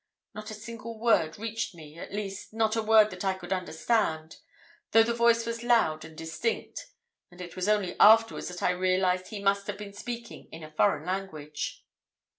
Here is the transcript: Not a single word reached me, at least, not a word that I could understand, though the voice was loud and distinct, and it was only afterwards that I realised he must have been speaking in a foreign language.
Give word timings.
Not 0.33 0.49
a 0.49 0.55
single 0.55 0.97
word 0.97 1.37
reached 1.37 1.75
me, 1.75 1.99
at 1.99 2.11
least, 2.11 2.53
not 2.53 2.75
a 2.75 2.81
word 2.81 3.11
that 3.11 3.23
I 3.23 3.35
could 3.35 3.53
understand, 3.53 4.37
though 4.93 5.03
the 5.03 5.13
voice 5.13 5.45
was 5.45 5.61
loud 5.61 6.03
and 6.03 6.17
distinct, 6.17 6.87
and 7.29 7.39
it 7.39 7.55
was 7.55 7.67
only 7.69 7.95
afterwards 7.99 8.47
that 8.47 8.63
I 8.63 8.71
realised 8.71 9.27
he 9.27 9.43
must 9.43 9.67
have 9.67 9.77
been 9.77 9.93
speaking 9.93 10.47
in 10.51 10.63
a 10.63 10.71
foreign 10.71 11.05
language. 11.05 11.85